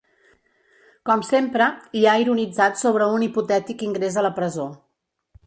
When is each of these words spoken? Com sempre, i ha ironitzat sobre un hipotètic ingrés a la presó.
Com 1.09 1.21
sempre, 1.27 1.67
i 1.99 2.01
ha 2.07 2.15
ironitzat 2.23 2.81
sobre 2.81 3.11
un 3.19 3.27
hipotètic 3.27 3.87
ingrés 3.91 4.19
a 4.23 4.27
la 4.29 4.35
presó. 4.41 4.69